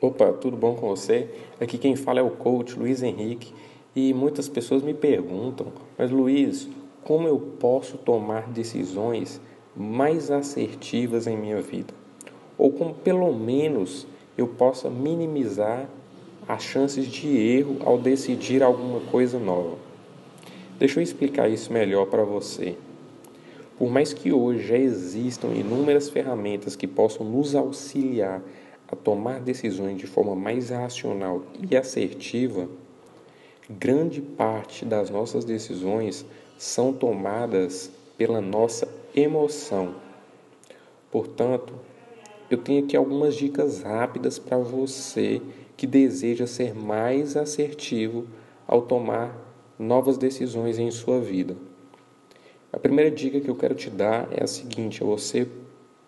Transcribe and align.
Opa, 0.00 0.32
tudo 0.32 0.56
bom 0.56 0.76
com 0.76 0.86
você? 0.86 1.28
Aqui 1.60 1.76
quem 1.76 1.96
fala 1.96 2.20
é 2.20 2.22
o 2.22 2.30
coach 2.30 2.78
Luiz 2.78 3.02
Henrique 3.02 3.52
e 3.96 4.14
muitas 4.14 4.48
pessoas 4.48 4.80
me 4.80 4.94
perguntam, 4.94 5.72
mas 5.98 6.08
Luiz, 6.08 6.68
como 7.02 7.26
eu 7.26 7.36
posso 7.58 7.98
tomar 7.98 8.48
decisões 8.48 9.40
mais 9.76 10.30
assertivas 10.30 11.26
em 11.26 11.36
minha 11.36 11.60
vida? 11.60 11.92
Ou 12.56 12.70
como 12.70 12.94
pelo 12.94 13.34
menos 13.34 14.06
eu 14.36 14.46
possa 14.46 14.88
minimizar 14.88 15.90
as 16.46 16.62
chances 16.62 17.08
de 17.08 17.36
erro 17.36 17.78
ao 17.84 17.98
decidir 17.98 18.62
alguma 18.62 19.00
coisa 19.00 19.36
nova? 19.36 19.78
Deixa 20.78 21.00
eu 21.00 21.02
explicar 21.02 21.48
isso 21.48 21.72
melhor 21.72 22.06
para 22.06 22.22
você. 22.22 22.76
Por 23.76 23.90
mais 23.90 24.12
que 24.12 24.32
hoje 24.32 24.64
já 24.64 24.78
existam 24.78 25.48
inúmeras 25.48 26.08
ferramentas 26.08 26.76
que 26.76 26.86
possam 26.86 27.26
nos 27.26 27.56
auxiliar 27.56 28.40
a 28.90 28.96
tomar 28.96 29.40
decisões 29.40 29.98
de 29.98 30.06
forma 30.06 30.34
mais 30.34 30.70
racional 30.70 31.42
e 31.70 31.76
assertiva, 31.76 32.68
grande 33.68 34.22
parte 34.22 34.84
das 34.84 35.10
nossas 35.10 35.44
decisões 35.44 36.24
são 36.58 36.92
tomadas 36.92 37.90
pela 38.16 38.40
nossa 38.40 38.88
emoção. 39.14 39.94
Portanto, 41.10 41.74
eu 42.50 42.58
tenho 42.58 42.84
aqui 42.84 42.96
algumas 42.96 43.34
dicas 43.34 43.82
rápidas 43.82 44.38
para 44.38 44.58
você 44.58 45.40
que 45.76 45.86
deseja 45.86 46.46
ser 46.46 46.74
mais 46.74 47.36
assertivo 47.36 48.26
ao 48.66 48.82
tomar 48.82 49.36
novas 49.78 50.18
decisões 50.18 50.78
em 50.78 50.90
sua 50.90 51.20
vida. 51.20 51.56
A 52.72 52.78
primeira 52.78 53.10
dica 53.10 53.40
que 53.40 53.48
eu 53.48 53.54
quero 53.54 53.74
te 53.74 53.88
dar 53.88 54.28
é 54.32 54.42
a 54.42 54.46
seguinte: 54.46 55.02
é 55.02 55.06
você 55.06 55.46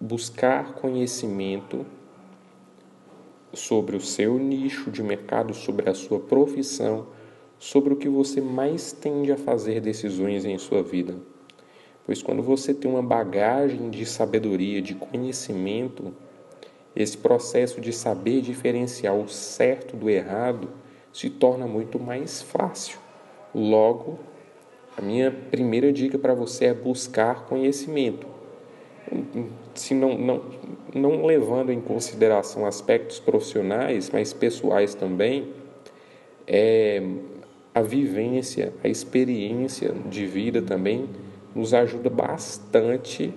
buscar 0.00 0.74
conhecimento 0.74 1.86
sobre 3.52 3.96
o 3.96 4.00
seu 4.00 4.38
nicho 4.38 4.90
de 4.90 5.02
mercado, 5.02 5.52
sobre 5.54 5.88
a 5.90 5.94
sua 5.94 6.20
profissão, 6.20 7.06
sobre 7.58 7.92
o 7.92 7.96
que 7.96 8.08
você 8.08 8.40
mais 8.40 8.92
tende 8.92 9.32
a 9.32 9.36
fazer 9.36 9.80
decisões 9.80 10.44
em 10.44 10.56
sua 10.58 10.82
vida. 10.82 11.16
Pois 12.06 12.22
quando 12.22 12.42
você 12.42 12.72
tem 12.72 12.90
uma 12.90 13.02
bagagem 13.02 13.90
de 13.90 14.06
sabedoria, 14.06 14.80
de 14.80 14.94
conhecimento, 14.94 16.14
esse 16.94 17.16
processo 17.18 17.80
de 17.80 17.92
saber 17.92 18.40
diferenciar 18.40 19.14
o 19.14 19.28
certo 19.28 19.96
do 19.96 20.08
errado 20.08 20.68
se 21.12 21.28
torna 21.28 21.66
muito 21.66 21.98
mais 21.98 22.42
fácil. 22.42 22.98
Logo, 23.54 24.18
a 24.96 25.02
minha 25.02 25.30
primeira 25.30 25.92
dica 25.92 26.18
para 26.18 26.34
você 26.34 26.66
é 26.66 26.74
buscar 26.74 27.46
conhecimento 27.46 28.39
se 29.74 29.94
não, 29.94 30.16
não, 30.16 30.42
não 30.94 31.26
levando 31.26 31.72
em 31.72 31.80
consideração 31.80 32.66
aspectos 32.66 33.18
profissionais, 33.18 34.10
mas 34.10 34.32
pessoais 34.32 34.94
também, 34.94 35.48
é, 36.46 37.02
a 37.74 37.82
vivência, 37.82 38.72
a 38.82 38.88
experiência 38.88 39.92
de 40.08 40.26
vida 40.26 40.60
também 40.60 41.08
nos 41.54 41.74
ajuda 41.74 42.10
bastante 42.10 43.32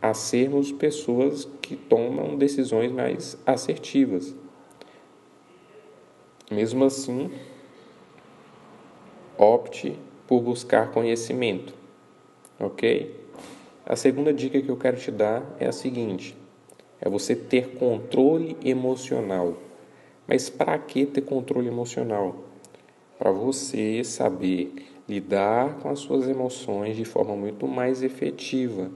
a 0.00 0.12
sermos 0.12 0.70
pessoas 0.70 1.48
que 1.62 1.76
tomam 1.76 2.36
decisões 2.36 2.92
mais 2.92 3.38
assertivas. 3.46 4.34
Mesmo 6.50 6.84
assim, 6.84 7.30
opte 9.38 9.98
por 10.26 10.42
buscar 10.42 10.90
conhecimento, 10.90 11.72
ok? 12.60 13.23
A 13.86 13.96
segunda 13.96 14.32
dica 14.32 14.62
que 14.62 14.68
eu 14.68 14.78
quero 14.78 14.96
te 14.96 15.10
dar 15.10 15.44
é 15.60 15.66
a 15.66 15.72
seguinte: 15.72 16.34
é 17.00 17.08
você 17.08 17.36
ter 17.36 17.74
controle 17.74 18.56
emocional. 18.64 19.58
Mas 20.26 20.48
para 20.48 20.78
que 20.78 21.04
ter 21.04 21.20
controle 21.20 21.68
emocional? 21.68 22.44
Para 23.18 23.30
você 23.30 24.02
saber 24.02 24.72
lidar 25.06 25.80
com 25.80 25.90
as 25.90 25.98
suas 25.98 26.26
emoções 26.26 26.96
de 26.96 27.04
forma 27.04 27.36
muito 27.36 27.68
mais 27.68 28.02
efetiva. 28.02 28.90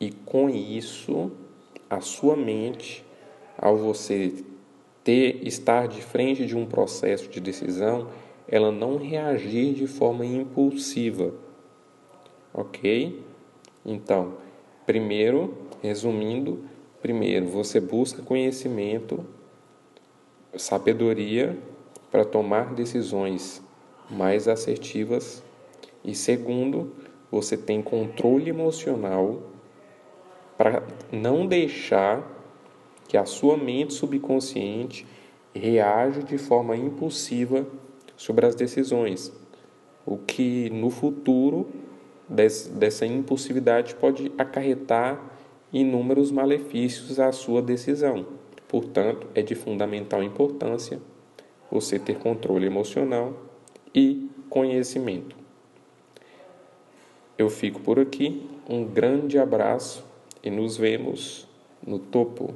E 0.00 0.10
com 0.10 0.48
isso, 0.48 1.30
a 1.90 2.00
sua 2.00 2.34
mente, 2.34 3.04
ao 3.58 3.76
você 3.76 4.32
ter 5.04 5.46
estar 5.46 5.86
de 5.88 6.00
frente 6.00 6.46
de 6.46 6.56
um 6.56 6.64
processo 6.64 7.28
de 7.28 7.38
decisão, 7.38 8.08
ela 8.48 8.72
não 8.72 8.96
reagir 8.96 9.74
de 9.74 9.86
forma 9.86 10.24
impulsiva. 10.24 11.34
OK? 12.54 13.22
Então, 13.86 14.34
primeiro, 14.84 15.56
resumindo, 15.80 16.64
primeiro 17.00 17.46
você 17.46 17.80
busca 17.80 18.20
conhecimento, 18.20 19.24
sabedoria 20.56 21.56
para 22.10 22.24
tomar 22.24 22.74
decisões 22.74 23.62
mais 24.10 24.48
assertivas. 24.48 25.40
E 26.04 26.16
segundo, 26.16 26.92
você 27.30 27.56
tem 27.56 27.80
controle 27.80 28.50
emocional 28.50 29.40
para 30.58 30.82
não 31.12 31.46
deixar 31.46 32.26
que 33.06 33.16
a 33.16 33.24
sua 33.24 33.56
mente 33.56 33.94
subconsciente 33.94 35.06
reaja 35.54 36.22
de 36.22 36.38
forma 36.38 36.76
impulsiva 36.76 37.64
sobre 38.16 38.46
as 38.46 38.56
decisões, 38.56 39.32
o 40.04 40.16
que 40.16 40.70
no 40.70 40.90
futuro 40.90 41.68
dessa 42.28 43.06
impulsividade 43.06 43.94
pode 43.94 44.32
acarretar 44.36 45.20
inúmeros 45.72 46.30
malefícios 46.30 47.20
à 47.20 47.30
sua 47.32 47.62
decisão. 47.62 48.26
Portanto, 48.68 49.26
é 49.34 49.42
de 49.42 49.54
fundamental 49.54 50.22
importância 50.22 51.00
você 51.70 51.98
ter 51.98 52.18
controle 52.18 52.66
emocional 52.66 53.34
e 53.94 54.28
conhecimento. 54.48 55.36
Eu 57.38 57.50
fico 57.50 57.80
por 57.80 57.98
aqui, 57.98 58.48
um 58.68 58.84
grande 58.84 59.38
abraço 59.38 60.04
e 60.42 60.50
nos 60.50 60.76
vemos 60.76 61.46
no 61.86 61.98
topo. 61.98 62.54